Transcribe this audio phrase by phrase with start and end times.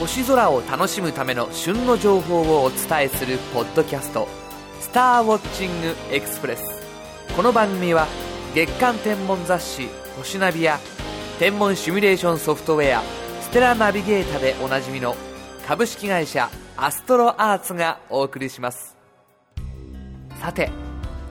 [0.00, 4.26] 星空を楽しむための旬の情報をお伝えするポッドキャスト
[4.80, 6.64] 「スターウォッチングエクスプレス」
[7.36, 8.06] この番組は
[8.54, 10.80] 月間天文雑誌「星ナビ」や
[11.38, 13.02] 天文シミュレーションソフトウェア
[13.44, 15.14] 「ステラナビゲータ」でおなじみの
[15.68, 16.48] 株式会社
[16.78, 18.96] アストロアーツがお送りします。
[20.40, 20.70] さて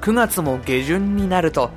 [0.01, 1.71] 9月も下旬になると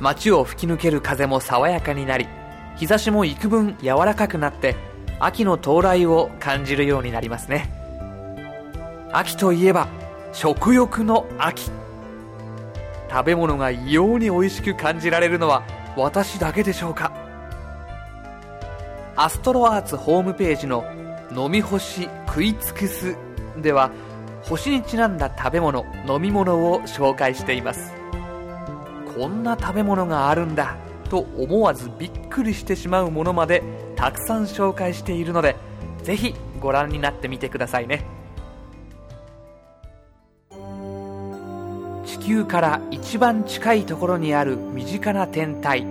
[0.00, 2.28] 街を吹き抜ける風も爽やかになり
[2.76, 4.76] 日差しも幾分柔らかくなって
[5.18, 7.70] 秋の到来を感じるようになりますね。
[9.12, 9.88] 秋といえば
[10.32, 11.70] 食欲の秋。
[13.08, 15.62] 食べ物が異様に美味しく感じられるのは
[15.96, 17.12] 私だけでしょうか。
[19.16, 20.84] アストロアーツホームページの
[21.34, 23.16] 「飲み干し食い尽くす」
[23.56, 23.90] では
[24.42, 27.94] 星にちなんだ食べ物飲み物を紹介しています。
[29.16, 30.76] こんな食べ物があるんだ
[31.08, 33.62] と思わずびっくりしてしまうものまで
[33.96, 35.56] たくさん紹介しているので
[36.02, 38.04] ぜひご覧になってみてくださいね。
[42.04, 45.84] 地球から一番近いところにある身近な天体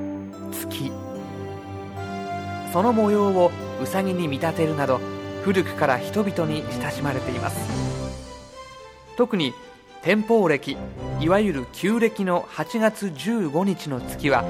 [0.51, 0.91] 月。
[2.71, 4.99] その模様をウサギに見立てるなど
[5.43, 7.57] 古くから人々に親しまれています。
[9.17, 9.53] 特に
[10.01, 10.77] 天保暦
[11.21, 14.43] いわゆる旧暦の8月15日の月は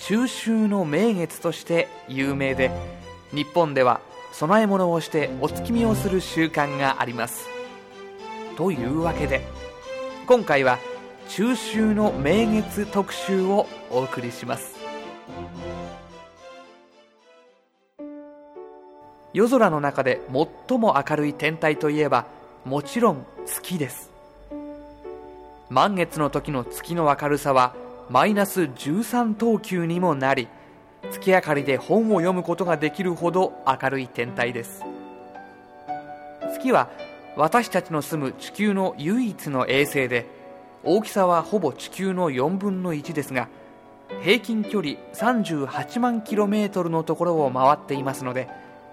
[0.00, 2.70] 中秋の名月として有名で
[3.32, 4.00] 日本では
[4.38, 7.46] 供え物をしてお月見をする習慣があります。
[8.56, 9.42] というわけで
[10.26, 10.78] 今回は
[11.28, 14.74] 中秋の名月特集をお送りします。
[19.34, 20.22] 夜空の中で
[20.68, 22.24] 最も明るい天体といえば
[22.64, 24.10] もちろん月です。
[25.68, 27.74] 満月の時の月の明るさは
[28.10, 30.48] マイナス13等級にもなり
[31.12, 34.82] 月明かりで本を読むことができるほど明るい天体です。
[36.52, 36.90] 月は
[37.36, 40.26] 私たちの住む地球の唯一の衛星で
[40.82, 43.48] 大きさはほぼ地球の4分の1ですが
[44.22, 48.48] 平均距離38万 km のところを回っていますので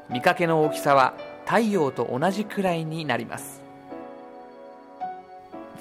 [0.10, 3.62] 見かけの大きさは太陽と同じくらいになります。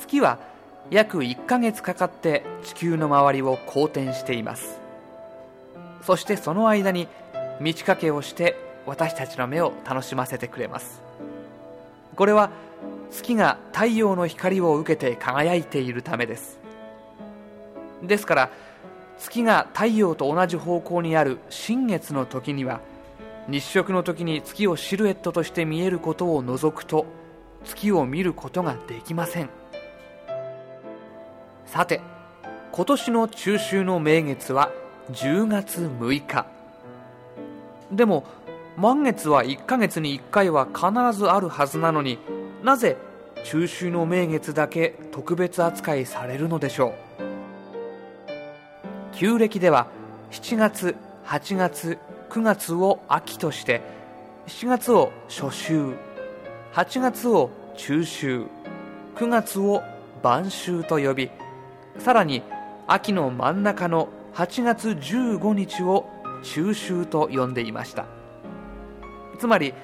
[0.01, 0.39] 月は
[0.91, 4.79] 約1ヶ月かかって地球の周りを公転しています。
[6.03, 7.09] そしてその間に
[7.61, 11.03] 満ち欠けをして私たちの目を楽しませてくれます。
[12.15, 12.51] これは
[13.11, 16.61] 月が太陽の光を受けて輝いているためです。
[18.03, 18.51] ですから
[19.19, 22.81] 月が太陽と同じ方向にある新月の時には
[23.49, 27.07] 日食の時に月をシルエットとして見えることを除くと
[27.65, 29.66] 月を見ることができません。
[31.67, 32.01] さて
[32.73, 34.71] 今年の中秋の名月は
[35.13, 36.47] 10月6日。
[37.91, 38.25] でも
[38.77, 42.19] 満月は1ヶ月に1回は必ずあるはずなのに
[42.63, 42.97] なぜ
[43.45, 46.93] 中秋の名月だけ特別扱いされるのでしょう？
[49.15, 49.89] 旧暦では
[50.31, 50.95] 7月
[51.25, 51.99] 8月
[52.31, 53.81] 9月を秋として
[54.47, 55.95] 7月を初秋
[56.73, 58.47] 8月を中秋
[59.17, 59.83] 9月を
[60.23, 61.31] 晩秋と呼び
[61.99, 62.43] さらに
[62.87, 66.09] 秋の真ん中の8月15日を
[66.43, 68.07] 中秋と呼んでいました。
[69.39, 69.75] つまり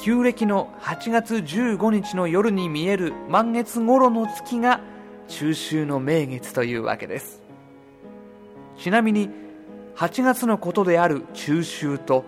[0.00, 4.80] 旧暦の8月15日の夜に見える満月頃の月が
[5.28, 7.42] 中秋の名月というわけです。
[8.78, 9.30] ちなみに
[9.96, 12.24] 8月のことである中秋と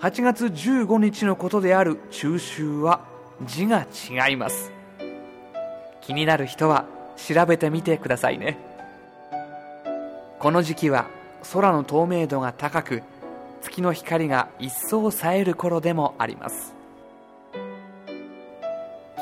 [0.00, 3.06] 8月15日のことである中秋は
[3.46, 4.72] 字が違います。
[6.00, 8.73] 気になる人は調べてみてくださいね。
[10.44, 11.06] この時期は
[11.54, 13.02] 空の透明度が高く
[13.62, 16.74] 月の光が一層冴える頃でもあります。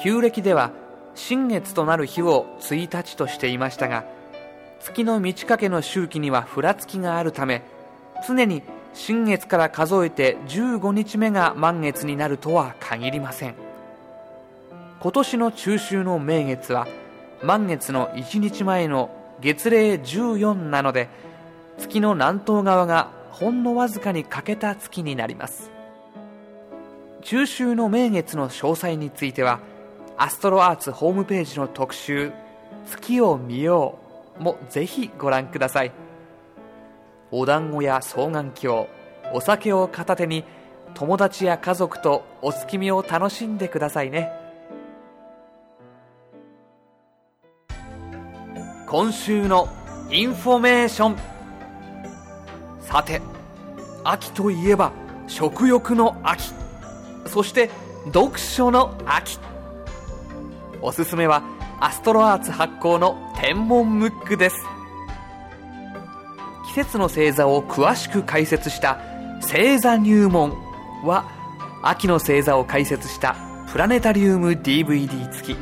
[0.03, 0.73] 旧暦では
[1.15, 4.05] 新月となる日を1日としていましたが
[4.81, 7.63] 月の満ち欠けの周期にはふらつきがあるため
[8.27, 13.55] 常に新月から数えて15日目が満月になるとは限りません。
[14.99, 16.89] 今年の中秋の名月は
[17.45, 21.09] 満月の1日前の月齢14なので
[21.77, 25.71] 月の南東側がほんのわずかに欠けた月になります。
[27.23, 29.61] 中秋の名月の詳細については
[30.17, 32.33] アストロアーツホームページの特集
[32.87, 33.99] 「月を見よ
[34.39, 35.93] う」もぜひご覧ください。
[37.31, 38.87] お団子や双眼鏡
[39.33, 40.45] お酒を片手に
[40.95, 44.42] 友達や家族とお月見を楽しんでくださいね。
[48.93, 49.71] 今週の
[50.11, 51.17] インフォメーション。
[52.83, 53.23] さて
[54.05, 54.93] 秋といえば
[55.29, 56.53] 食欲の秋。
[57.25, 57.71] そして
[58.13, 59.39] 読書の秋。
[60.83, 61.43] おすすめは
[61.81, 64.57] アストロアーツ発行の天文ムックです。
[66.67, 69.01] 季節の星座を詳しく解説した
[69.41, 70.51] 星座入門
[71.03, 71.25] は
[71.83, 73.37] 秋の星座を解説した
[73.73, 75.57] プラネタリウム DVD 付き。